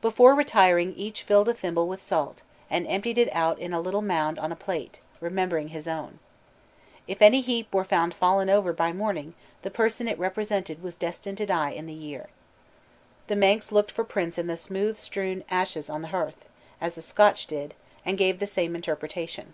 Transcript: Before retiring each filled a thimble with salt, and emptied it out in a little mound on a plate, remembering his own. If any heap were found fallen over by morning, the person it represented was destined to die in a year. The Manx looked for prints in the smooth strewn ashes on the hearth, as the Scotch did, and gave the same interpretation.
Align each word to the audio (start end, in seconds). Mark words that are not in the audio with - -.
Before 0.00 0.34
retiring 0.34 0.94
each 0.94 1.24
filled 1.24 1.46
a 1.46 1.52
thimble 1.52 1.86
with 1.88 2.00
salt, 2.00 2.40
and 2.70 2.86
emptied 2.88 3.18
it 3.18 3.28
out 3.34 3.58
in 3.58 3.74
a 3.74 3.82
little 3.82 4.00
mound 4.00 4.38
on 4.38 4.50
a 4.50 4.56
plate, 4.56 5.00
remembering 5.20 5.68
his 5.68 5.86
own. 5.86 6.20
If 7.06 7.20
any 7.20 7.42
heap 7.42 7.74
were 7.74 7.84
found 7.84 8.14
fallen 8.14 8.48
over 8.48 8.72
by 8.72 8.94
morning, 8.94 9.34
the 9.60 9.70
person 9.70 10.08
it 10.08 10.18
represented 10.18 10.82
was 10.82 10.96
destined 10.96 11.36
to 11.36 11.44
die 11.44 11.72
in 11.72 11.86
a 11.86 11.92
year. 11.92 12.28
The 13.26 13.36
Manx 13.36 13.70
looked 13.70 13.90
for 13.92 14.04
prints 14.04 14.38
in 14.38 14.46
the 14.46 14.56
smooth 14.56 14.96
strewn 14.96 15.44
ashes 15.50 15.90
on 15.90 16.00
the 16.00 16.08
hearth, 16.08 16.48
as 16.80 16.94
the 16.94 17.02
Scotch 17.02 17.46
did, 17.46 17.74
and 18.06 18.16
gave 18.16 18.38
the 18.38 18.46
same 18.46 18.74
interpretation. 18.74 19.52